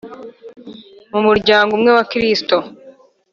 mu 1.11 1.19
muryango 1.27 1.69
umwe 1.77 1.91
wa 1.97 2.03
Kristo 2.11 2.55